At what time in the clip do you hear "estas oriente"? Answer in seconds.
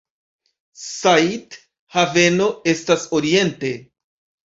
2.77-3.77